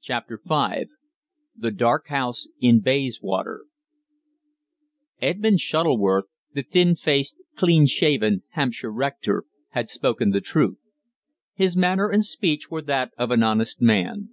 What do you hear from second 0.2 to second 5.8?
FIVE THE DARK HOUSE IN BAYSWATER Edmund